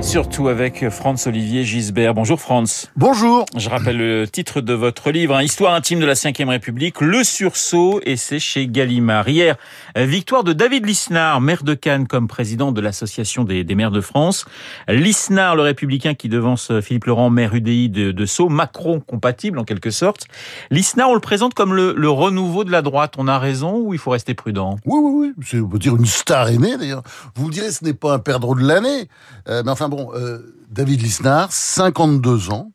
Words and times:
Surtout 0.00 0.48
avec 0.48 0.88
Franz-Olivier 0.88 1.64
Gisbert. 1.64 2.14
Bonjour 2.14 2.40
Franz. 2.40 2.88
Bonjour. 2.96 3.44
Je 3.56 3.68
rappelle 3.68 3.98
le 3.98 4.26
titre 4.26 4.62
de 4.62 4.72
votre 4.72 5.10
livre, 5.10 5.36
hein, 5.36 5.42
Histoire 5.42 5.74
intime 5.74 6.00
de 6.00 6.06
la 6.06 6.14
Ve 6.14 6.48
République, 6.48 7.00
Le 7.02 7.22
Sursaut, 7.22 8.00
et 8.04 8.16
c'est 8.16 8.38
chez 8.38 8.66
Gallimard. 8.66 9.28
Hier, 9.28 9.56
victoire 9.96 10.42
de 10.42 10.54
David 10.54 10.86
Lisnard, 10.86 11.42
maire 11.42 11.64
de 11.64 11.74
Cannes 11.74 12.06
comme 12.06 12.28
président 12.28 12.72
de 12.72 12.80
l'Association 12.80 13.44
des, 13.44 13.64
maires 13.74 13.90
de 13.90 14.00
France. 14.00 14.46
Lisnard, 14.88 15.54
le 15.54 15.62
républicain 15.62 16.14
qui 16.14 16.28
devance 16.30 16.72
Philippe 16.80 17.04
Laurent, 17.04 17.28
maire 17.28 17.54
UDI 17.54 17.90
de, 17.90 18.10
de 18.10 18.26
Sceaux, 18.26 18.48
Macron 18.48 19.00
compatible 19.00 19.58
en 19.58 19.64
quelque 19.64 19.90
sorte. 19.90 20.26
Lisnard, 20.70 21.10
on 21.10 21.14
le 21.14 21.20
présente 21.20 21.52
comme 21.52 21.74
le, 21.74 21.92
le 21.94 22.08
renouveau 22.08 22.64
de 22.64 22.70
la 22.70 22.80
droite. 22.80 23.14
On 23.18 23.28
a 23.28 23.38
raison 23.38 23.76
ou 23.78 23.92
il 23.92 23.98
faut 23.98 24.10
rester 24.10 24.34
prudent? 24.34 24.78
Oui, 24.86 25.00
oui, 25.02 25.12
oui. 25.14 25.32
C'est, 25.44 25.60
on 25.60 25.68
peut 25.68 25.78
dire 25.78 25.96
une 25.96 26.06
star 26.06 26.48
aimée 26.48 26.76
d'ailleurs. 26.78 27.02
Vous 27.34 27.48
me 27.48 27.52
direz, 27.52 27.70
ce 27.70 27.84
n'est 27.84 27.94
pas 27.94 28.14
un 28.14 28.18
perdreau 28.18 28.54
de 28.54 28.66
l'année. 28.66 29.08
Euh, 29.48 29.62
mais 29.64 29.70
enfin 29.70 29.79
bon, 29.88 30.10
euh, 30.14 30.38
David 30.70 31.02
Lisnard, 31.02 31.52
52 31.52 32.50
ans, 32.50 32.72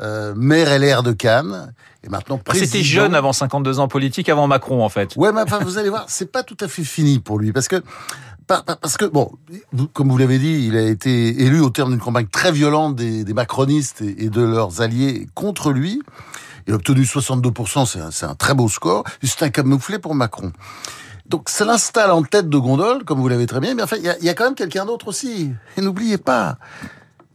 euh, 0.00 0.34
maire 0.36 0.78
LR 0.78 1.02
de 1.02 1.12
Cannes, 1.12 1.72
et 2.02 2.08
maintenant 2.08 2.38
président. 2.38 2.66
C'était 2.66 2.82
jeune 2.82 3.14
avant 3.14 3.32
52 3.32 3.80
ans 3.80 3.88
politique, 3.88 4.28
avant 4.28 4.46
Macron 4.46 4.84
en 4.84 4.88
fait. 4.88 5.14
Ouais, 5.16 5.32
mais 5.32 5.42
enfin, 5.42 5.58
vous 5.58 5.78
allez 5.78 5.90
voir, 5.90 6.04
c'est 6.08 6.30
pas 6.32 6.42
tout 6.42 6.56
à 6.60 6.68
fait 6.68 6.84
fini 6.84 7.18
pour 7.18 7.38
lui, 7.38 7.52
parce 7.52 7.68
que 7.68 7.82
parce 8.80 8.96
que 8.96 9.04
bon, 9.04 9.30
comme 9.92 10.08
vous 10.08 10.18
l'avez 10.18 10.38
dit, 10.38 10.66
il 10.66 10.76
a 10.76 10.82
été 10.82 11.42
élu 11.42 11.60
au 11.60 11.70
terme 11.70 11.90
d'une 11.90 12.00
campagne 12.00 12.26
très 12.26 12.50
violente 12.50 12.96
des, 12.96 13.22
des 13.22 13.34
macronistes 13.34 14.02
et, 14.02 14.28
de 14.28 14.42
leurs 14.42 14.80
alliés 14.80 15.28
contre 15.34 15.70
lui. 15.72 16.02
Il 16.66 16.72
a 16.72 16.76
obtenu 16.76 17.02
62%, 17.02 17.86
c'est 17.86 18.00
un, 18.00 18.10
c'est 18.10 18.26
un 18.26 18.34
très 18.34 18.54
beau 18.54 18.68
score. 18.68 19.04
C'est 19.22 19.44
un 19.44 19.50
camouflet 19.50 19.98
pour 19.98 20.14
Macron. 20.14 20.52
Donc 21.30 21.48
ça 21.48 21.64
l'installe 21.64 22.10
en 22.10 22.24
tête 22.24 22.48
de 22.48 22.58
gondole, 22.58 23.04
comme 23.04 23.20
vous 23.20 23.28
l'avez 23.28 23.46
très 23.46 23.60
bien. 23.60 23.76
Mais 23.76 23.84
enfin, 23.84 23.96
il 23.98 24.24
y 24.24 24.28
a, 24.28 24.34
quand 24.34 24.44
même 24.44 24.56
quelqu'un 24.56 24.84
d'autre 24.84 25.06
aussi. 25.06 25.52
Et 25.76 25.80
n'oubliez 25.80 26.18
pas, 26.18 26.58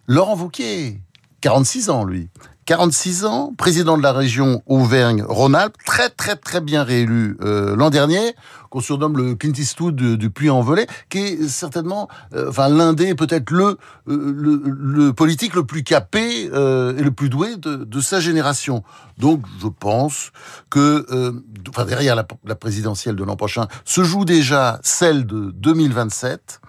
Laurent 0.05 0.35
Wauquiez, 0.35 0.99
46 1.39 1.89
ans 1.89 2.03
lui. 2.03 2.27
46 2.65 3.25
ans, 3.25 3.53
président 3.55 3.95
de 3.95 4.01
la 4.01 4.11
région 4.11 4.63
Auvergne-Rhône-Alpes, 4.65 5.75
très 5.85 6.09
très 6.09 6.35
très 6.35 6.61
bien 6.61 6.83
réélu 6.83 7.37
euh, 7.41 7.75
l'an 7.75 7.91
dernier, 7.91 8.35
qu'on 8.71 8.79
surnomme 8.79 9.17
le 9.17 9.35
Clint 9.35 9.53
Eastwood 9.55 9.95
du, 9.95 10.29
Puy-en-Velay, 10.31 10.87
qui 11.09 11.19
est 11.19 11.47
certainement, 11.47 12.07
euh, 12.33 12.49
enfin 12.49 12.69
l'un 12.69 12.93
des 12.93 13.13
peut-être 13.13 13.51
le, 13.51 13.65
euh, 13.65 13.77
le, 14.07 14.61
le 14.65 15.13
politique 15.13 15.53
le 15.53 15.63
plus 15.63 15.83
capé 15.83 16.49
euh, 16.53 16.97
et 16.97 17.03
le 17.03 17.11
plus 17.11 17.29
doué 17.29 17.55
de, 17.55 17.75
de, 17.75 17.99
sa 18.01 18.19
génération. 18.19 18.83
Donc 19.19 19.45
je 19.61 19.67
pense 19.67 20.31
que, 20.71 21.05
euh, 21.11 21.33
enfin 21.69 21.85
derrière 21.85 22.15
la, 22.15 22.25
la 22.45 22.55
présidentielle 22.55 23.15
de 23.15 23.23
l'an 23.23 23.35
prochain, 23.35 23.67
se 23.85 24.03
joue 24.03 24.25
déjà 24.25 24.79
celle 24.81 25.27
de 25.27 25.51
2027 25.51 26.61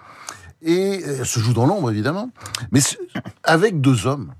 et 0.61 1.01
se 1.23 1.39
joue 1.39 1.53
dans 1.53 1.65
l'ombre 1.65 1.89
évidemment, 1.89 2.29
mais 2.71 2.81
avec 3.43 3.81
deux 3.81 4.05
hommes 4.05 4.31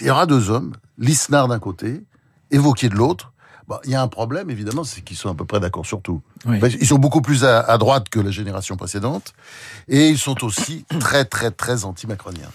il 0.00 0.06
y 0.06 0.10
aura 0.10 0.26
deux 0.26 0.50
hommes, 0.50 0.72
Lisnard 0.98 1.48
d'un 1.48 1.58
côté, 1.58 2.02
Évoquier 2.50 2.88
de 2.88 2.94
l'autre. 2.94 3.32
Bah, 3.68 3.80
il 3.84 3.90
y 3.90 3.96
a 3.96 4.02
un 4.02 4.06
problème, 4.06 4.48
évidemment, 4.48 4.84
c'est 4.84 5.00
qu'ils 5.00 5.16
sont 5.16 5.28
à 5.28 5.34
peu 5.34 5.44
près 5.44 5.58
d'accord 5.58 5.84
sur 5.84 6.00
tout. 6.00 6.22
Oui. 6.44 6.60
Ils 6.80 6.86
sont 6.86 6.98
beaucoup 6.98 7.20
plus 7.20 7.44
à, 7.44 7.60
à, 7.60 7.78
droite 7.78 8.08
que 8.08 8.20
la 8.20 8.30
génération 8.30 8.76
précédente, 8.76 9.34
et 9.88 10.08
ils 10.08 10.18
sont 10.18 10.44
aussi 10.44 10.84
très, 11.00 11.24
très, 11.24 11.50
très 11.50 11.84
anti-macroniens 11.84 12.50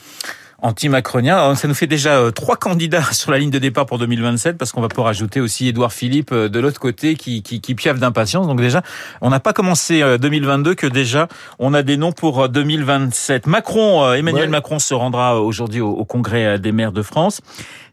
anti-macronien. 0.62 1.56
Ça 1.56 1.68
nous 1.68 1.74
fait 1.74 1.88
déjà 1.88 2.18
euh, 2.18 2.32
trois 2.32 2.56
candidats 2.56 3.04
sur 3.12 3.32
la 3.32 3.40
ligne 3.40 3.50
de 3.50 3.60
départ 3.60 3.86
pour 3.86 3.98
2027 3.98 4.58
parce 4.58 4.72
qu'on 4.72 4.82
va 4.82 4.88
pouvoir 4.88 5.08
ajouter 5.08 5.42
aussi 5.42 5.68
Édouard 5.68 5.94
Philippe 5.94 6.32
euh, 6.32 6.50
de 6.50 6.60
l'autre 6.60 6.80
côté 6.80 7.16
qui, 7.16 7.44
qui, 7.44 7.62
qui 7.62 7.76
piave 7.76 8.00
d'impatience. 8.00 8.48
Donc 8.48 8.60
déjà, 8.62 8.82
on 9.22 9.30
n'a 9.30 9.40
pas 9.40 9.54
commencé 9.54 10.02
2022 10.20 10.72
euh, 10.72 10.76
que 10.76 10.88
déjà 10.88 11.28
on 11.60 11.74
a 11.74 11.84
des 11.84 11.98
noms 11.98 12.12
pour 12.12 12.48
2027. 12.48 13.48
Macron, 13.48 14.14
Emmanuel 14.14 14.46
ouais. 14.46 14.50
Macron 14.50 14.80
se 14.80 14.94
rendra 14.94 15.42
aujourd'hui 15.42 15.82
au, 15.82 15.90
au, 15.90 16.06
Congrès 16.06 16.60
des 16.60 16.72
maires 16.72 16.92
de 16.92 17.02
France. 17.02 17.42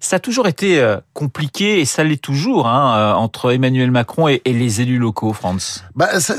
Ça 0.01 0.17
a 0.17 0.19
toujours 0.19 0.47
été 0.47 0.97
compliqué 1.13 1.81
et 1.81 1.85
ça 1.85 2.05
l'est 2.05 2.23
toujours 2.23 2.69
hein, 2.69 3.15
entre 3.15 3.53
Emmanuel 3.53 3.91
Macron 3.91 4.29
et, 4.29 4.43
et 4.45 4.53
les 4.53 4.81
élus 4.81 4.99
locaux, 4.99 5.33
France. 5.33 5.85
Bah, 5.95 6.21
ça, 6.21 6.35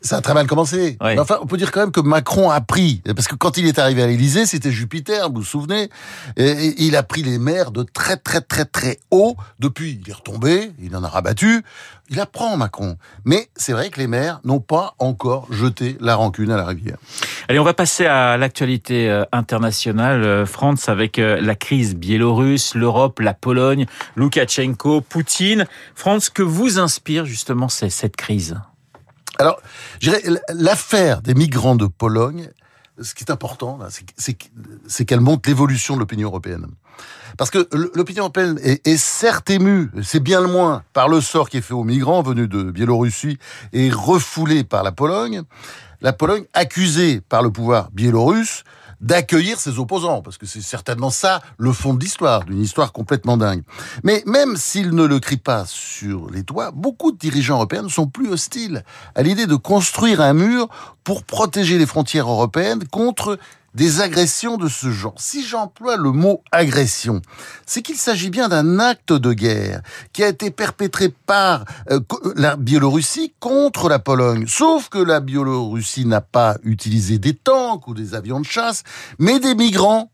ça 0.00 0.18
a 0.18 0.20
très 0.20 0.34
mal 0.34 0.46
commencé. 0.46 0.96
Ouais. 1.00 1.18
Enfin, 1.18 1.38
on 1.42 1.46
peut 1.46 1.56
dire 1.56 1.72
quand 1.72 1.80
même 1.80 1.92
que 1.92 2.00
Macron 2.00 2.50
a 2.50 2.60
pris, 2.60 3.02
parce 3.04 3.28
que 3.28 3.34
quand 3.34 3.56
il 3.56 3.66
est 3.66 3.78
arrivé 3.78 4.02
à 4.02 4.06
l'Élysée, 4.06 4.46
c'était 4.46 4.70
Jupiter, 4.70 5.28
vous 5.28 5.40
vous 5.40 5.44
souvenez, 5.44 5.90
et, 6.36 6.74
il 6.78 6.96
a 6.96 7.02
pris 7.02 7.22
les 7.22 7.38
maires 7.38 7.70
de 7.70 7.82
très 7.82 8.16
très 8.16 8.40
très 8.40 8.64
très 8.64 8.98
haut. 9.10 9.36
Depuis, 9.58 10.00
il 10.02 10.10
est 10.10 10.14
retombé, 10.14 10.72
il 10.80 10.96
en 10.96 11.04
a 11.04 11.08
rabattu. 11.08 11.64
Il 12.10 12.20
apprend 12.20 12.58
Macron, 12.58 12.98
mais 13.24 13.48
c'est 13.56 13.72
vrai 13.72 13.88
que 13.88 13.98
les 13.98 14.06
maires 14.06 14.40
n'ont 14.44 14.60
pas 14.60 14.94
encore 14.98 15.46
jeté 15.50 15.96
la 16.00 16.14
rancune 16.14 16.50
à 16.50 16.56
la 16.58 16.66
rivière. 16.66 16.98
Allez, 17.48 17.58
on 17.58 17.64
va 17.64 17.72
passer 17.72 18.04
à 18.04 18.36
l'actualité 18.36 19.08
euh, 19.08 19.24
internationale, 19.32 20.22
euh, 20.22 20.44
France, 20.44 20.90
avec 20.90 21.18
euh, 21.18 21.40
la 21.40 21.54
crise 21.54 21.94
biélorusse, 21.94 22.74
l'Europe, 22.74 23.20
la 23.20 23.32
Pologne, 23.32 23.86
Loukachenko, 24.16 25.00
Poutine. 25.00 25.66
France, 25.94 26.28
que 26.28 26.42
vous 26.42 26.78
inspire 26.78 27.24
justement 27.24 27.68
cette 27.68 28.16
crise? 28.16 28.56
Alors, 29.38 29.60
l'affaire 30.50 31.22
des 31.22 31.34
migrants 31.34 31.76
de 31.76 31.86
Pologne, 31.86 32.50
ce 33.00 33.14
qui 33.14 33.24
est 33.24 33.30
important, 33.30 33.78
c'est 34.16 35.04
qu'elle 35.04 35.20
montre 35.20 35.48
l'évolution 35.48 35.94
de 35.94 36.00
l'opinion 36.00 36.28
européenne. 36.28 36.66
Parce 37.38 37.50
que 37.50 37.66
l'opinion 37.94 38.24
européenne 38.24 38.58
est, 38.62 38.86
est 38.86 38.98
certes 38.98 39.48
émue, 39.48 39.90
c'est 40.02 40.20
bien 40.20 40.42
le 40.42 40.48
moins, 40.48 40.82
par 40.92 41.08
le 41.08 41.20
sort 41.20 41.48
qui 41.48 41.56
est 41.56 41.62
fait 41.62 41.72
aux 41.72 41.84
migrants 41.84 42.22
venus 42.22 42.48
de 42.48 42.64
Biélorussie 42.70 43.38
et 43.72 43.90
refoulés 43.90 44.64
par 44.64 44.82
la 44.82 44.92
Pologne. 44.92 45.42
La 46.02 46.12
Pologne 46.12 46.44
accusée 46.52 47.20
par 47.20 47.42
le 47.42 47.50
pouvoir 47.50 47.90
biélorusse 47.92 48.64
d'accueillir 49.02 49.58
ses 49.58 49.78
opposants, 49.78 50.22
parce 50.22 50.38
que 50.38 50.46
c'est 50.46 50.62
certainement 50.62 51.10
ça 51.10 51.42
le 51.58 51.72
fond 51.72 51.92
de 51.92 52.00
l'histoire, 52.00 52.44
d'une 52.44 52.62
histoire 52.62 52.92
complètement 52.92 53.36
dingue. 53.36 53.62
Mais 54.04 54.22
même 54.26 54.56
s'ils 54.56 54.94
ne 54.94 55.04
le 55.04 55.18
crient 55.18 55.36
pas 55.36 55.64
sur 55.66 56.30
les 56.30 56.44
toits, 56.44 56.70
beaucoup 56.70 57.12
de 57.12 57.18
dirigeants 57.18 57.56
européens 57.56 57.82
ne 57.82 57.88
sont 57.88 58.06
plus 58.06 58.30
hostiles 58.30 58.84
à 59.14 59.22
l'idée 59.22 59.46
de 59.46 59.56
construire 59.56 60.20
un 60.20 60.32
mur 60.32 60.68
pour 61.04 61.24
protéger 61.24 61.78
les 61.78 61.86
frontières 61.86 62.30
européennes 62.30 62.86
contre 62.88 63.38
des 63.74 64.00
agressions 64.00 64.56
de 64.56 64.68
ce 64.68 64.90
genre. 64.90 65.14
Si 65.18 65.44
j'emploie 65.44 65.96
le 65.96 66.12
mot 66.12 66.42
agression, 66.52 67.22
c'est 67.66 67.82
qu'il 67.82 67.96
s'agit 67.96 68.30
bien 68.30 68.48
d'un 68.48 68.78
acte 68.78 69.12
de 69.12 69.32
guerre 69.32 69.82
qui 70.12 70.22
a 70.22 70.28
été 70.28 70.50
perpétré 70.50 71.08
par 71.08 71.64
euh, 71.90 72.00
la 72.36 72.56
Biélorussie 72.56 73.32
contre 73.40 73.88
la 73.88 73.98
Pologne. 73.98 74.44
Sauf 74.46 74.88
que 74.88 74.98
la 74.98 75.20
Biélorussie 75.20 76.04
n'a 76.06 76.20
pas 76.20 76.56
utilisé 76.62 77.18
des 77.18 77.34
tanks 77.34 77.88
ou 77.88 77.94
des 77.94 78.14
avions 78.14 78.40
de 78.40 78.46
chasse, 78.46 78.82
mais 79.18 79.40
des 79.40 79.54
migrants 79.54 80.10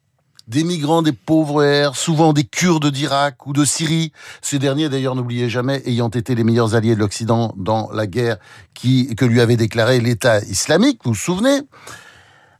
des 0.48 0.64
migrants 0.64 1.02
des 1.02 1.12
pauvres 1.12 1.62
airs, 1.62 1.94
souvent 1.94 2.32
des 2.32 2.44
Kurdes 2.44 2.90
d'Irak 2.90 3.46
ou 3.46 3.52
de 3.52 3.66
Syrie. 3.66 4.12
Ces 4.40 4.58
derniers, 4.58 4.88
d'ailleurs, 4.88 5.14
n'oubliez 5.14 5.50
jamais, 5.50 5.82
ayant 5.84 6.08
été 6.08 6.34
les 6.34 6.42
meilleurs 6.42 6.74
alliés 6.74 6.94
de 6.94 7.00
l'Occident 7.00 7.52
dans 7.58 7.90
la 7.92 8.06
guerre 8.06 8.38
que 8.74 9.24
lui 9.26 9.42
avait 9.42 9.58
déclaré 9.58 10.00
l'État 10.00 10.40
islamique, 10.40 11.00
vous 11.04 11.12
vous 11.12 11.18
souvenez? 11.18 11.60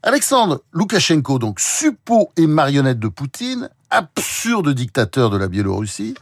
Alexandre 0.04 0.62
Loukachenko, 0.72 1.40
donc 1.40 1.58
suppôt 1.58 2.30
et 2.36 2.46
marionnette 2.46 3.00
de 3.00 3.08
Poutine, 3.08 3.68
absurde 3.90 4.72
dictateur 4.72 5.28
de 5.28 5.36
la 5.36 5.48
Biélorussie, 5.48 6.14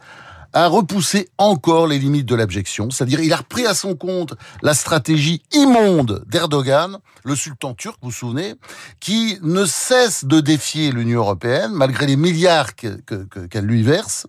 a 0.55 0.69
repoussé 0.69 1.29
encore 1.37 1.87
les 1.87 1.99
limites 1.99 2.25
de 2.25 2.35
l'abjection, 2.35 2.89
c'est-à-dire 2.91 3.21
il 3.21 3.31
a 3.35 3.37
repris 3.37 3.67
à 3.67 3.75
son 3.75 3.95
compte 3.95 4.33
la 4.63 4.73
stratégie 4.73 5.43
immonde 5.53 6.25
d'Erdogan, 6.27 6.97
le 7.25 7.37
sultan 7.37 7.75
turc, 7.75 7.99
vous 8.01 8.09
vous 8.09 8.15
souvenez, 8.15 8.55
qui 8.99 9.39
ne 9.43 9.67
cesse 9.67 10.25
de 10.25 10.41
défier 10.41 10.93
l'Union 10.93 11.21
européenne 11.21 11.73
malgré 11.75 12.07
les 12.07 12.17
milliards 12.17 12.75
qu'elle 12.75 13.03
que, 13.03 13.27
que, 13.27 13.59
lui 13.59 13.83
verse. 13.83 14.27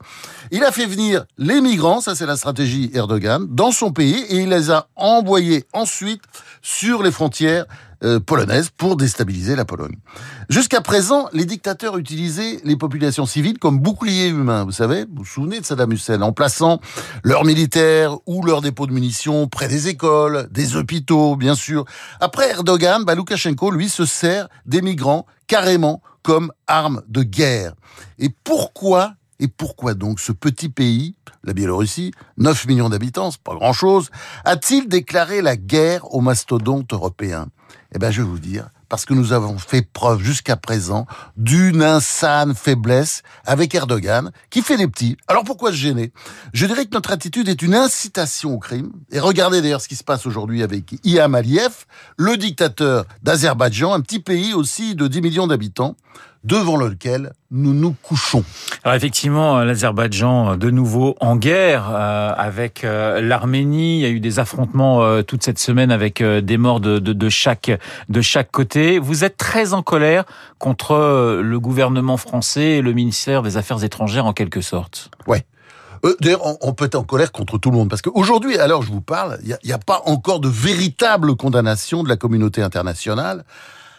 Il 0.52 0.66
a 0.66 0.74
fait 0.74 0.88
venir 0.88 1.24
les 1.38 1.62
migrants, 1.62 2.02
ça 2.02 2.16
c'est 2.16 2.26
la 2.26 2.36
stratégie 2.36 2.92
Erdogan, 2.94 3.46
dans 3.48 3.72
son 3.72 3.94
pays 3.94 4.26
et 4.28 4.42
il 4.42 4.50
les 4.50 4.72
a 4.72 4.90
envoyés 4.98 5.64
ensuite 5.72 6.24
sur 6.62 7.02
les 7.02 7.12
frontières 7.12 7.66
euh, 8.04 8.20
polonaise 8.20 8.70
pour 8.76 8.96
déstabiliser 8.96 9.56
la 9.56 9.66
Pologne. 9.66 9.96
Jusqu'à 10.50 10.82
présent, 10.82 11.30
les 11.34 11.46
dictateurs 11.46 11.98
utilisaient 11.98 12.60
les 12.64 12.76
populations 12.76 13.26
civiles 13.26 13.58
comme 13.58 13.80
boucliers 13.80 14.28
humains, 14.28 14.64
vous 14.64 14.72
savez, 14.72 15.06
vous 15.06 15.24
vous 15.24 15.26
souvenez 15.26 15.60
de 15.60 15.66
Saddam 15.66 15.92
Hussein, 15.92 16.22
en 16.22 16.32
plaçant 16.32 16.80
leurs 17.24 17.46
militaires 17.46 18.18
ou 18.26 18.44
leurs 18.44 18.62
dépôts 18.62 18.88
de 18.88 18.94
munitions 18.94 19.48
près 19.48 19.68
des 19.68 19.88
écoles, 19.88 20.48
des 20.52 20.76
hôpitaux, 20.76 21.36
bien 21.36 21.56
sûr. 21.56 21.86
Après 22.20 22.50
Erdogan, 22.50 23.04
bah, 23.04 23.16
Loukachenko, 23.16 23.72
lui, 23.72 23.90
se 23.90 24.06
sert 24.06 24.48
des 24.66 24.82
migrants 24.82 25.26
carrément 25.48 26.02
comme 26.24 26.52
arme 26.68 27.02
de 27.08 27.24
guerre. 27.24 27.74
Et 28.20 28.30
pourquoi 28.44 29.14
et 29.40 29.48
pourquoi 29.48 29.94
donc 29.94 30.20
ce 30.20 30.32
petit 30.32 30.70
pays, 30.70 31.16
la 31.44 31.54
Biélorussie, 31.54 32.12
9 32.38 32.68
millions 32.68 32.90
d'habitants, 32.90 33.32
c'est 33.32 33.42
pas 33.42 33.54
grand-chose, 33.54 34.10
a-t-il 34.46 34.88
déclaré 34.88 35.42
la 35.42 35.56
guerre 35.56 36.14
aux 36.14 36.22
mastodontes 36.22 36.92
européens? 36.94 37.48
Eh 37.96 38.00
bien, 38.00 38.12
je 38.12 38.22
vais 38.22 38.28
vous 38.28 38.40
dire, 38.40 38.70
parce 38.90 39.06
que 39.06 39.14
nous 39.14 39.34
avons 39.34 39.58
fait 39.58 39.82
preuve 39.82 40.22
jusqu'à 40.22 40.56
présent 40.56 41.06
d'une 41.36 41.82
insane 41.82 42.54
faiblesse 42.56 43.24
avec 43.46 43.74
Erdogan, 43.74 44.32
qui 44.50 44.62
fait 44.62 44.78
des 44.78 44.88
petits. 44.88 45.18
Alors 45.28 45.44
pourquoi 45.44 45.72
se 45.72 45.78
gêner? 45.78 46.12
Je 46.54 46.66
dirais 46.66 46.86
que 46.86 46.94
notre 46.94 47.12
attitude 47.12 47.50
est 47.50 47.62
une 47.62 47.76
incitation 47.76 48.54
au 48.54 48.60
crime. 48.60 48.92
Et 49.12 49.20
regardez 49.20 49.62
d'ailleurs 49.62 49.82
ce 49.82 49.88
qui 49.88 49.96
se 49.96 50.04
passe 50.04 50.26
aujourd'hui 50.26 50.64
avec 50.64 50.96
Iam 51.04 51.36
Aliyev, 51.36 51.86
le 52.18 52.38
dictateur 52.38 53.06
d'Azerbaïdjan, 53.24 53.94
un 53.94 54.02
petit 54.02 54.20
pays 54.20 54.54
aussi 54.54 54.96
de 54.96 55.08
10 55.08 55.22
millions 55.22 55.48
d'habitants, 55.48 55.96
devant 56.48 56.78
lequel 56.78 57.34
nous 57.52 57.74
nous 57.74 57.94
couchons. 58.02 58.44
Alors 58.84 58.96
effectivement, 58.96 59.64
l'Azerbaïdjan 59.64 60.56
de 60.56 60.70
nouveau 60.70 61.16
en 61.20 61.36
guerre 61.36 61.90
euh, 61.92 62.34
avec 62.36 62.84
euh, 62.84 63.22
l'Arménie. 63.22 63.98
Il 63.98 64.02
y 64.02 64.06
a 64.06 64.10
eu 64.10 64.22
des 64.22 64.40
affrontements 64.40 65.04
euh, 65.04 65.24
toute 65.24 65.44
cette 65.44 65.60
semaine 65.60 65.92
avec 65.92 66.24
des 66.24 66.58
morts 66.58 66.80
de, 66.80 67.00
de, 67.00 67.12
de, 67.14 67.30
chaque 67.30 67.72
de 68.08 68.22
chaque 68.22 68.50
côté. 68.52 68.98
Vous 68.98 69.26
êtes 69.26 69.36
très 69.36 69.74
en 69.74 69.84
colère 69.84 70.24
contre 70.58 71.42
le 71.44 71.60
gouvernement 71.60 72.18
français 72.18 72.78
et 72.78 72.82
le 72.82 72.94
ministère 72.94 73.44
des 73.44 73.58
Affaires 73.58 73.84
étrangères 73.84 74.26
en 74.26 74.34
quelque 74.34 74.62
sorte. 74.62 75.12
Ouais. 75.28 75.46
D'ailleurs, 76.22 76.42
on, 76.62 76.74
peut 76.74 76.86
être 76.86 76.96
en 76.96 77.04
colère 77.04 77.32
contre 77.32 77.58
tout 77.58 77.72
le 77.72 77.78
monde, 77.78 77.90
parce 77.90 78.04
qu'aujourd'hui, 78.04 78.58
alors 78.58 78.84
je 78.84 78.92
vous 78.92 79.02
parle, 79.02 79.40
il 79.42 79.58
n'y 79.66 79.72
a, 79.72 79.76
a, 79.76 79.80
pas 79.80 80.04
encore 80.06 80.40
de 80.40 80.48
véritable 80.48 81.36
condamnation 81.36 82.04
de 82.04 82.10
la 82.10 82.16
communauté 82.16 82.62
internationale 82.62 83.44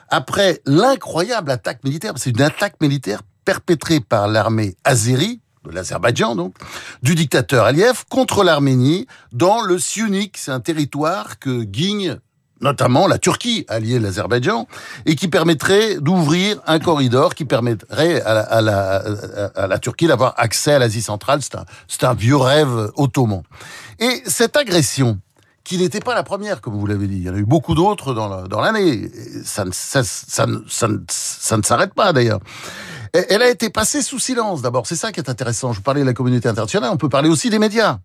après 0.09 0.61
l'incroyable 0.67 1.51
attaque 1.51 1.85
militaire, 1.85 2.15
c'est 2.17 2.31
une 2.31 2.43
attaque 2.43 2.81
militaire 2.81 3.23
perpétrée 3.45 4.01
par 4.01 4.29
l'armée 4.29 4.77
azérie, 4.85 5.41
de 5.65 5.75
l'Azerbaïdjan 5.75 6.35
donc, 6.35 6.55
du 7.03 7.15
dictateur 7.15 7.65
Aliyev 7.65 8.05
contre 8.09 8.45
l'Arménie 8.45 9.07
dans 9.33 9.61
le 9.61 9.79
Siunik. 9.79 10.37
C'est 10.39 10.51
un 10.51 10.61
territoire 10.61 11.39
que 11.39 11.63
guigne 11.63 12.19
notamment 12.61 13.07
la 13.07 13.19
Turquie, 13.19 13.65
alliée 13.69 13.99
l'Azerbaïdjan, 13.99 14.67
et 15.07 15.15
qui 15.15 15.29
permettrait 15.29 15.97
d'ouvrir 16.01 16.61
un 16.67 16.79
corridor 16.79 17.35
qui 17.35 17.45
permettrait 17.45 18.21
à 18.23 18.61
la, 18.61 19.79
Turquie 19.79 20.07
d'avoir 20.07 20.35
accès 20.37 20.73
à 20.73 20.79
l'Asie 20.79 21.03
centrale. 21.03 21.41
C'est 21.87 22.05
un 22.05 22.15
vieux 22.15 22.37
rêve 22.37 22.91
ottoman. 22.97 23.43
Et 24.01 24.23
cette 24.27 24.57
agression 24.57 25.21
qui 25.65 25.79
n'était 25.79 26.01
pas 26.01 26.15
la 26.15 26.23
première, 26.23 26.61
comme 26.61 26.79
vous 26.79 26.87
l'avez 26.87 27.07
dit. 27.07 27.17
Il 27.17 27.23
y 27.23 27.31
en 27.31 27.35
a 27.35 27.39
eu 27.39 27.45
beaucoup 27.45 27.75
d'autres 27.75 28.15
dans 28.15 28.61
l'année. 28.61 29.11
Ça, 29.45 29.65
ne, 29.65 29.71
ça, 29.73 30.03
ça, 30.03 30.47
ça, 30.67 30.89
ça 31.09 31.57
ne 31.57 31.63
s'arrête 31.63 31.95
pas, 31.95 32.13
d'ailleurs. 32.13 32.41
Elle 33.13 33.43
a 33.43 33.51
été 33.51 33.71
passée 33.71 34.03
sous 34.03 34.19
silence, 34.19 34.63
d'abord. 34.63 34.87
C'est 34.87 34.97
ça 34.97 35.13
qui 35.13 35.21
est 35.21 35.31
intéressant. 35.31 35.73
Je 35.73 35.81
parlais 35.81 36.01
de 36.01 36.07
la 36.07 36.15
communauté 36.15 36.49
internationale, 36.49 36.91
on 36.93 36.97
peut 36.97 37.09
parler 37.09 37.29
aussi 37.29 37.51
des 37.51 37.59
médias. 37.59 37.99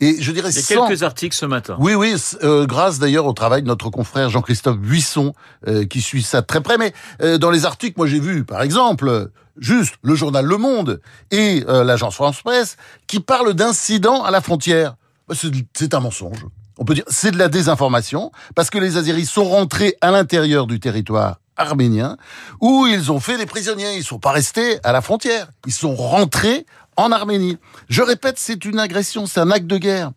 Et 0.00 0.20
je 0.20 0.32
dirais 0.32 0.50
Il 0.50 0.56
y 0.56 0.58
a 0.58 0.86
quelques 0.86 1.02
articles 1.02 1.34
ce 1.34 1.46
matin. 1.46 1.76
Oui, 1.80 1.94
oui, 1.94 2.14
euh, 2.44 2.66
grâce 2.66 2.98
d'ailleurs 2.98 3.26
au 3.26 3.32
travail 3.32 3.62
de 3.62 3.66
notre 3.66 3.90
confrère 3.90 4.30
Jean-Christophe 4.30 4.78
Buisson, 4.78 5.34
euh, 5.66 5.86
qui 5.86 6.00
suit 6.00 6.22
ça 6.22 6.42
très 6.42 6.60
près. 6.60 6.78
Mais 6.78 6.92
euh, 7.20 7.38
dans 7.38 7.50
les 7.50 7.64
articles, 7.64 7.94
moi 7.96 8.06
j'ai 8.06 8.20
vu, 8.20 8.44
par 8.44 8.62
exemple, 8.62 9.30
juste 9.56 9.96
le 10.02 10.14
journal 10.14 10.44
Le 10.44 10.56
Monde 10.56 11.00
et 11.32 11.64
l'agence 11.66 12.14
France 12.14 12.42
Presse, 12.42 12.76
qui 13.08 13.18
parlent 13.18 13.54
d'incidents 13.54 14.22
à 14.22 14.30
la 14.30 14.40
frontière. 14.40 14.94
Bah, 15.26 15.34
c'est 15.74 15.94
un 15.94 16.00
mensonge 16.00 16.46
on 16.78 16.84
peut 16.84 16.94
dire, 16.94 17.04
c'est 17.08 17.30
de 17.30 17.38
la 17.38 17.48
désinformation, 17.48 18.32
parce 18.54 18.70
que 18.70 18.78
les 18.78 18.96
Azeris 18.96 19.26
sont 19.26 19.44
rentrés 19.44 19.96
à 20.00 20.10
l'intérieur 20.10 20.66
du 20.66 20.80
territoire 20.80 21.40
arménien, 21.56 22.16
où 22.60 22.86
ils 22.86 23.10
ont 23.12 23.20
fait 23.20 23.36
des 23.36 23.46
prisonniers. 23.46 23.96
Ils 23.96 24.04
sont 24.04 24.18
pas 24.18 24.30
restés 24.30 24.78
à 24.84 24.92
la 24.92 25.02
frontière. 25.02 25.48
Ils 25.66 25.72
sont 25.72 25.94
rentrés 25.94 26.64
en 26.96 27.12
Arménie. 27.12 27.58
Je 27.88 28.02
répète, 28.02 28.38
c'est 28.38 28.64
une 28.64 28.78
agression, 28.78 29.26
c'est 29.26 29.40
un 29.40 29.50
acte 29.50 29.66
de 29.66 29.78
guerre. 29.78 30.12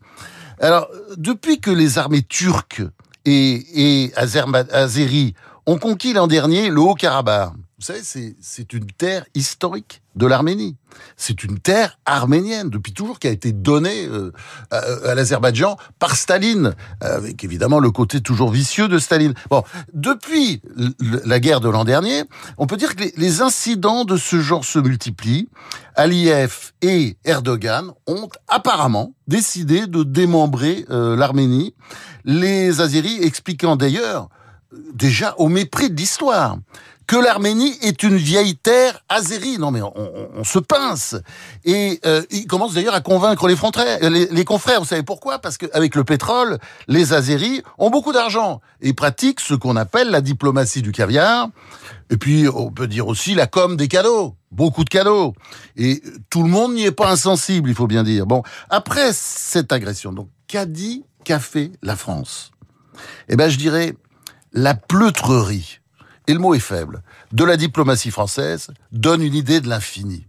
Alors, 0.60 0.88
depuis 1.18 1.60
que 1.60 1.72
les 1.72 1.98
armées 1.98 2.22
turques 2.22 2.84
et, 3.26 4.06
et 4.06 4.14
azéries 4.16 5.34
ont 5.66 5.78
conquis 5.78 6.14
l'an 6.14 6.28
dernier 6.28 6.70
le 6.70 6.82
Haut-Karabakh, 6.82 7.54
vous 7.82 7.88
savez, 7.88 8.36
c'est 8.40 8.74
une 8.74 8.86
terre 8.86 9.26
historique 9.34 10.04
de 10.16 10.28
l'Arménie. 10.28 10.76
C'est 11.18 11.44
une 11.44 11.58
terre 11.58 11.98
arménienne 12.06 12.70
depuis 12.70 12.94
toujours 12.94 13.18
qui 13.18 13.28
a 13.28 13.32
été 13.32 13.54
donnée 13.54 14.06
euh, 14.06 14.32
à, 14.70 15.16
l'Azerbaïdjan 15.16 15.78
par 15.98 16.16
Staline, 16.16 16.76
avec 17.00 17.44
évidemment 17.44 17.80
le 17.80 17.90
côté 17.90 18.22
toujours 18.22 18.52
vicieux 18.52 18.88
de 18.88 19.00
Staline. 19.00 19.34
Bon, 19.50 19.64
depuis 19.96 20.62
la 21.00 21.40
guerre 21.40 21.60
de 21.60 21.70
l'an 21.70 21.84
dernier, 21.84 22.26
on 22.60 22.68
peut 22.68 22.78
dire 22.78 22.96
que 22.96 23.04
les, 23.18 23.42
incidents 23.42 24.06
de 24.06 24.16
ce 24.16 24.40
genre 24.40 24.64
se 24.64 24.78
multiplient. 24.78 25.50
Aliyev 25.96 26.74
et 26.84 27.18
Erdogan 27.26 27.94
ont 28.06 28.30
apparemment 28.48 29.16
décidé 29.28 29.88
de 29.88 30.04
démembrer 30.04 30.86
euh, 30.92 31.16
l'Arménie. 31.16 31.74
Les 32.26 32.80
Azeris 32.80 33.24
expliquant 33.24 33.76
d'ailleurs 33.76 34.30
déjà 34.94 35.34
au 35.40 35.50
mépris 35.50 35.90
de 35.90 35.96
l'histoire 35.96 36.58
que 37.12 37.18
l'Arménie 37.18 37.78
est 37.82 38.04
une 38.04 38.16
vieille 38.16 38.56
terre 38.56 39.04
azérie. 39.10 39.58
Non 39.58 39.70
mais 39.70 39.82
on, 39.82 40.46
se 40.46 40.60
pince. 40.60 41.18
Et 41.66 42.00
euh, 42.06 42.24
il 42.30 42.48
commence 42.48 42.74
d'ailleurs 42.74 42.94
à 42.94 43.02
convaincre 43.02 43.50
les, 43.50 44.10
les, 44.10 44.28
les, 44.28 44.46
confrères. 44.46 44.80
Vous 44.80 44.88
savez 44.88 45.04
pourquoi? 45.04 45.40
Parce 45.40 45.58
qu'avec 45.58 45.96
le 45.96 46.06
pétrole, 46.06 46.58
les 46.88 47.12
Azéris 47.12 47.64
ont 47.78 47.90
beaucoup 47.90 48.14
d'argent 48.14 48.62
et 48.80 48.94
pratiquent 48.94 49.42
ce 49.42 49.56
qu'on 49.56 49.76
appelle 49.76 50.10
la 50.10 50.22
diplomatie 50.22 50.82
du 50.82 50.94
caviar. 50.94 51.50
Et 52.12 52.16
puis 52.16 52.48
on 52.48 52.72
peut 52.72 52.88
dire 52.88 53.08
aussi 53.08 53.36
la 53.36 53.46
com 53.46 53.76
des 53.76 53.90
cadeaux. 53.90 54.38
Beaucoup 54.50 54.86
de 54.86 54.90
cadeaux. 54.90 55.34
Et 55.76 56.02
tout 56.30 56.44
le 56.44 56.50
monde 56.50 56.76
n'y 56.76 56.86
est 56.86 56.94
pas 56.94 57.12
insensible, 57.12 57.70
il 57.70 57.76
faut 57.76 57.88
bien 57.88 58.04
dire. 58.04 58.26
Bon, 58.26 58.42
après 58.70 59.12
cette 59.12 59.74
agression, 59.74 60.14
donc 60.14 60.30
qu'a 60.48 60.66
dit, 60.66 61.04
qu'a 61.26 61.40
fait 61.40 61.74
la 61.82 61.98
France? 61.98 62.52
Eh 63.28 63.36
ben 63.36 63.50
je 63.50 63.58
dirais 63.58 63.96
la 64.54 64.76
pleutrerie 64.76 65.81
et 66.32 66.34
le 66.34 66.40
mot 66.40 66.54
est 66.54 66.60
faible, 66.60 67.04
de 67.34 67.44
la 67.44 67.58
diplomatie 67.58 68.10
française 68.10 68.72
donne 68.94 69.22
une 69.22 69.36
idée 69.36 69.60
de 69.60 69.68
l'infini. 69.68 70.28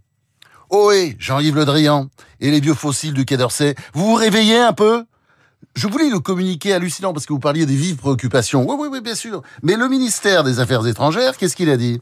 Ohé, 0.69 1.15
Jean-Yves 1.17 1.55
Le 1.55 1.63
Drian 1.63 2.09
et 2.41 2.51
les 2.51 2.59
vieux 2.59 2.73
fossiles 2.73 3.13
du 3.13 3.23
Quai 3.23 3.37
d'Orsay, 3.37 3.73
vous 3.93 4.07
vous 4.07 4.15
réveillez 4.15 4.59
un 4.59 4.73
peu? 4.73 5.05
Je 5.75 5.87
voulais 5.87 6.09
le 6.09 6.19
communiquer 6.19 6.73
hallucinant 6.73 7.13
parce 7.13 7.25
que 7.25 7.33
vous 7.33 7.39
parliez 7.39 7.65
des 7.65 7.75
vives 7.75 7.95
préoccupations. 7.95 8.65
Oui, 8.69 8.75
oui, 8.79 8.87
oui, 8.91 9.01
bien 9.01 9.15
sûr. 9.15 9.41
Mais 9.63 9.75
le 9.75 9.87
ministère 9.87 10.43
des 10.43 10.59
Affaires 10.59 10.85
étrangères, 10.85 11.35
qu'est-ce 11.35 11.55
qu'il 11.55 11.69
a 11.69 11.77
dit? 11.77 11.99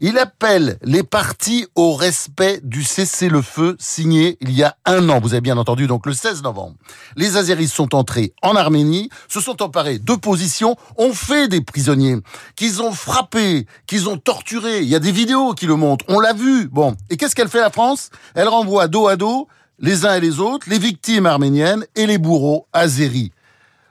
Il 0.00 0.18
appelle 0.18 0.78
les 0.82 1.04
partis 1.04 1.66
au 1.76 1.94
respect 1.94 2.60
du 2.64 2.82
cessez-le-feu 2.82 3.76
signé 3.78 4.36
il 4.40 4.50
y 4.50 4.64
a 4.64 4.76
un 4.84 5.08
an. 5.08 5.20
Vous 5.20 5.34
avez 5.34 5.40
bien 5.40 5.56
entendu, 5.56 5.86
donc 5.86 6.06
le 6.06 6.12
16 6.12 6.42
novembre. 6.42 6.74
Les 7.16 7.36
Azeris 7.36 7.68
sont 7.68 7.94
entrés 7.94 8.34
en 8.42 8.56
Arménie, 8.56 9.08
se 9.28 9.40
sont 9.40 9.62
emparés 9.62 10.00
de 10.00 10.14
positions, 10.14 10.76
ont 10.96 11.12
fait 11.12 11.46
des 11.46 11.60
prisonniers, 11.60 12.16
qu'ils 12.56 12.82
ont 12.82 12.90
frappés, 12.90 13.66
qu'ils 13.86 14.08
ont 14.08 14.18
torturés. 14.18 14.80
Il 14.80 14.88
y 14.88 14.96
a 14.96 15.00
des 15.00 15.12
vidéos 15.12 15.52
qui 15.54 15.66
le 15.66 15.76
montrent. 15.76 16.04
On 16.08 16.18
l'a 16.18 16.32
vu. 16.32 16.66
Bon. 16.66 16.96
Et 17.08 17.16
qu'est-ce 17.16 17.36
qu'elle 17.36 17.48
fait 17.48 17.60
la 17.60 17.70
France? 17.70 18.10
Elle 18.34 18.48
renvoie 18.48 18.88
dos 18.88 19.06
à 19.06 19.14
dos 19.14 19.46
les 19.78 20.06
uns 20.06 20.14
et 20.14 20.20
les 20.20 20.40
autres, 20.40 20.68
les 20.68 20.78
victimes 20.78 21.26
arméniennes 21.26 21.84
et 21.96 22.06
les 22.06 22.18
bourreaux 22.18 22.66
azéris. 22.72 23.32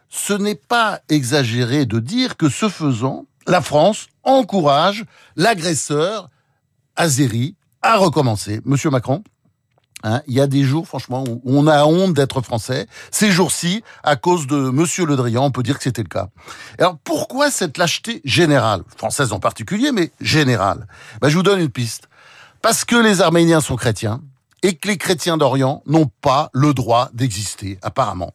Ce 0.10 0.34
n'est 0.34 0.56
pas 0.56 1.00
exagéré 1.10 1.86
de 1.86 2.00
dire 2.00 2.38
que 2.38 2.50
ce 2.50 2.70
faisant, 2.70 3.26
la 3.48 3.62
France 3.62 4.08
encourage 4.24 5.06
l'agresseur 5.36 6.30
azéri 6.96 7.56
à 7.82 7.98
recommencer. 7.98 8.62
Monsieur 8.66 8.90
Macron, 8.90 9.24
hein, 10.04 10.22
il 10.28 10.36
y 10.36 10.42
a 10.42 10.48
des 10.48 10.64
jours, 10.64 10.88
franchement, 10.88 11.24
où 11.28 11.42
on 11.46 11.66
a 11.68 11.86
honte 11.86 12.14
d'être 12.14 12.42
français. 12.42 12.88
Ces 13.10 13.32
jours-ci, 13.32 13.84
à 14.04 14.16
cause 14.16 14.48
de 14.48 14.56
Monsieur 14.56 15.06
Le 15.06 15.16
Drian, 15.16 15.46
on 15.46 15.52
peut 15.52 15.64
dire 15.64 15.78
que 15.78 15.84
c'était 15.84 16.04
le 16.04 16.10
cas. 16.10 16.28
Alors, 16.78 16.98
pourquoi 17.04 17.50
cette 17.50 17.78
lâcheté 17.78 18.22
générale, 18.26 18.84
française 18.96 19.34
en 19.34 19.40
particulier, 19.40 19.92
mais 19.92 20.12
générale 20.20 20.88
ben, 21.22 21.30
Je 21.30 21.38
vous 21.38 21.44
donne 21.44 21.60
une 21.60 21.70
piste. 21.70 22.08
Parce 22.62 22.86
que 22.86 22.96
les 22.96 23.22
Arméniens 23.22 23.62
sont 23.62 23.76
chrétiens, 23.76 24.22
et 24.64 24.76
que 24.76 24.88
les 24.88 24.98
chrétiens 24.98 25.38
d'Orient 25.38 25.82
n'ont 25.86 26.10
pas 26.22 26.50
le 26.54 26.74
droit 26.74 27.10
d'exister, 27.14 27.80
apparemment. 27.82 28.34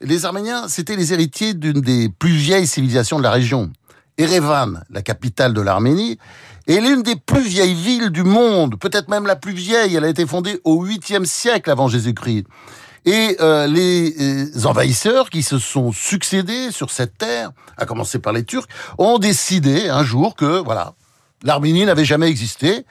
Les 0.00 0.24
Arméniens, 0.24 0.68
c'étaient 0.68 0.96
les 0.96 1.12
héritiers 1.12 1.54
d'une 1.54 1.80
des 1.80 2.08
plus 2.08 2.32
vieilles 2.32 2.66
civilisations 2.66 3.18
de 3.18 3.22
la 3.22 3.30
région. 3.30 3.70
Erevan, 4.18 4.84
la 4.90 5.02
capitale 5.02 5.54
de 5.54 5.60
l'Arménie, 5.60 6.18
est 6.66 6.80
l'une 6.80 7.02
des 7.02 7.16
plus 7.16 7.42
vieilles 7.42 7.74
villes 7.74 8.10
du 8.10 8.22
monde, 8.22 8.78
peut-être 8.78 9.08
même 9.08 9.26
la 9.26 9.36
plus 9.36 9.52
vieille. 9.52 9.96
Elle 9.96 10.04
a 10.04 10.08
été 10.08 10.26
fondée 10.26 10.60
au 10.64 10.84
8e 10.84 11.24
siècle 11.24 11.70
avant 11.70 11.88
Jésus-Christ. 11.88 12.46
Et 13.06 13.36
euh, 13.40 13.66
les 13.66 14.14
euh, 14.18 14.66
envahisseurs 14.66 15.28
qui 15.28 15.42
se 15.42 15.58
sont 15.58 15.92
succédés 15.92 16.70
sur 16.70 16.90
cette 16.90 17.18
terre, 17.18 17.50
à 17.76 17.84
commencer 17.84 18.18
par 18.18 18.32
les 18.32 18.44
Turcs, 18.44 18.66
ont 18.96 19.18
décidé 19.18 19.88
un 19.90 20.04
jour 20.04 20.36
que 20.36 20.62
voilà, 20.62 20.94
l'Arménie 21.42 21.84
n'avait 21.84 22.06
jamais 22.06 22.28
existé 22.28 22.86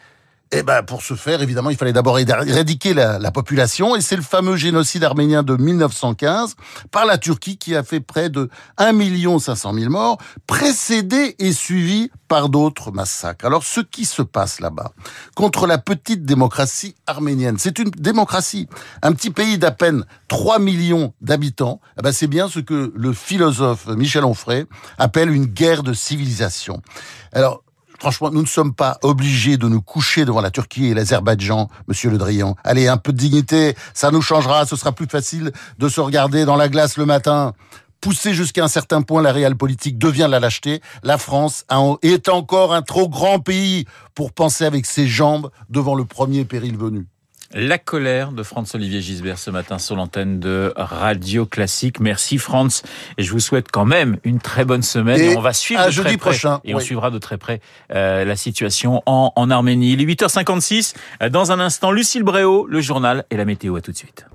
Et 0.55 0.61
ben 0.61 0.83
pour 0.83 1.01
ce 1.01 1.15
faire, 1.15 1.41
évidemment, 1.41 1.71
il 1.71 1.77
fallait 1.77 1.93
d'abord 1.93 2.19
éradiquer 2.19 2.93
la, 2.93 3.17
la 3.17 3.31
population, 3.31 3.95
et 3.95 4.01
c'est 4.01 4.15
le 4.15 4.21
fameux 4.21 4.55
génocide 4.55 5.03
arménien 5.03 5.41
de 5.41 5.55
1915 5.55 6.55
par 6.91 7.07
la 7.07 7.17
Turquie 7.17 7.57
qui 7.57 7.75
a 7.75 7.81
fait 7.81 7.99
près 7.99 8.29
de 8.29 8.49
1 8.77 9.39
500 9.39 9.73
000 9.73 9.89
morts, 9.89 10.19
précédé 10.45 11.35
et 11.39 11.53
suivi 11.53 12.11
par 12.27 12.49
d'autres 12.49 12.91
massacres. 12.91 13.45
Alors 13.45 13.63
ce 13.63 13.79
qui 13.79 14.05
se 14.05 14.21
passe 14.21 14.59
là-bas, 14.59 14.91
contre 15.35 15.65
la 15.65 15.79
petite 15.79 16.23
démocratie 16.23 16.93
arménienne, 17.07 17.57
c'est 17.57 17.79
une 17.79 17.89
démocratie, 17.89 18.67
un 19.01 19.13
petit 19.13 19.31
pays 19.31 19.57
d'à 19.57 19.71
peine 19.71 20.05
3 20.27 20.59
millions 20.59 21.15
d'habitants, 21.21 21.81
eh 21.97 22.03
ben 22.03 22.11
c'est 22.11 22.27
bien 22.27 22.47
ce 22.47 22.59
que 22.59 22.93
le 22.95 23.13
philosophe 23.13 23.87
Michel 23.87 24.23
Onfray 24.23 24.65
appelle 24.99 25.31
une 25.31 25.45
guerre 25.47 25.81
de 25.81 25.93
civilisation. 25.93 26.83
Alors, 27.31 27.63
Franchement, 27.99 28.31
nous 28.31 28.41
ne 28.41 28.47
sommes 28.47 28.73
pas 28.73 28.97
obligés 29.01 29.57
de 29.57 29.67
nous 29.67 29.81
coucher 29.81 30.25
devant 30.25 30.41
la 30.41 30.51
Turquie 30.51 30.87
et 30.87 30.93
l'Azerbaïdjan, 30.93 31.69
monsieur 31.87 32.09
Le 32.09 32.17
Drian. 32.17 32.55
Allez, 32.63 32.87
un 32.87 32.97
peu 32.97 33.13
de 33.13 33.17
dignité, 33.17 33.75
ça 33.93 34.11
nous 34.11 34.21
changera, 34.21 34.65
ce 34.65 34.75
sera 34.75 34.91
plus 34.91 35.07
facile 35.07 35.51
de 35.79 35.89
se 35.89 36.01
regarder 36.01 36.45
dans 36.45 36.55
la 36.55 36.69
glace 36.69 36.97
le 36.97 37.05
matin. 37.05 37.53
Pousser 38.01 38.33
jusqu'à 38.33 38.65
un 38.65 38.67
certain 38.67 39.01
point 39.01 39.21
la 39.21 39.31
réelle 39.31 39.55
politique 39.55 39.97
devient 39.97 40.27
la 40.29 40.41
lâcheté. 40.41 40.81
La 41.03 41.17
France 41.17 41.65
est 42.01 42.27
encore 42.27 42.73
un 42.73 42.81
trop 42.81 43.07
grand 43.07 43.39
pays 43.39 43.85
pour 44.13 44.33
penser 44.33 44.65
avec 44.65 44.85
ses 44.85 45.07
jambes 45.07 45.49
devant 45.69 45.95
le 45.95 46.03
premier 46.03 46.43
péril 46.43 46.77
venu. 46.77 47.07
La 47.55 47.77
colère 47.77 48.31
de 48.31 48.41
Franz-Olivier 48.41 48.99
Gisbert 48.99 49.37
ce 49.37 49.51
matin 49.51 49.77
sur 49.77 49.95
l'antenne 49.95 50.39
de 50.39 50.73
Radio 50.75 51.45
Classique. 51.45 51.99
Merci 51.99 52.39
Franz. 52.39 52.83
Et 53.19 53.23
je 53.23 53.31
vous 53.31 53.39
souhaite 53.39 53.67
quand 53.71 53.85
même 53.85 54.17
une 54.23 54.39
très 54.39 54.65
bonne 54.65 54.81
semaine. 54.81 55.21
Et 55.21 55.37
on 55.37 55.41
va 55.41 55.53
suivre 55.53 55.85
de 55.85 55.91
jeudi 55.91 56.09
très 56.09 56.17
près, 56.17 56.29
prochain. 56.31 56.61
Et 56.63 56.73
on 56.73 56.79
suivra 56.79 57.11
de 57.11 57.19
très 57.19 57.37
près 57.37 57.61
euh, 57.93 58.25
la 58.25 58.35
situation 58.35 59.03
en, 59.05 59.31
en 59.35 59.49
Arménie. 59.51 59.93
Il 59.93 60.01
est 60.01 60.05
8h56. 60.05 60.95
Dans 61.29 61.51
un 61.51 61.59
instant, 61.59 61.91
Lucille 61.91 62.23
Bréau, 62.23 62.65
le 62.65 62.81
journal 62.81 63.23
et 63.29 63.37
la 63.37 63.45
météo. 63.45 63.75
À 63.75 63.81
tout 63.81 63.91
de 63.91 63.97
suite. 63.97 64.25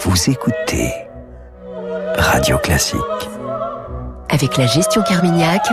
Vous 0.00 0.30
écoutez 0.30 0.92
Radio 2.16 2.58
Classique. 2.58 3.00
Avec 4.28 4.58
la 4.58 4.66
gestion 4.66 5.02
Carmignac, 5.02 5.66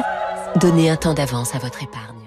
donnez 0.56 0.90
un 0.90 0.96
temps 0.96 1.14
d'avance 1.14 1.54
à 1.54 1.60
votre 1.60 1.84
épargne. 1.84 2.25